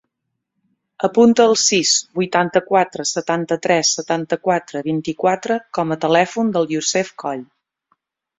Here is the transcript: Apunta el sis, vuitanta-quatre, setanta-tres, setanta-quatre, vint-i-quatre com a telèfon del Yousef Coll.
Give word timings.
Apunta 1.07 1.43
el 1.49 1.51
sis, 1.63 1.91
vuitanta-quatre, 2.19 3.05
setanta-tres, 3.09 3.91
setanta-quatre, 3.99 4.83
vint-i-quatre 4.89 5.59
com 5.81 5.95
a 5.95 6.01
telèfon 6.09 6.51
del 6.57 6.67
Yousef 6.75 7.15
Coll. 7.27 7.47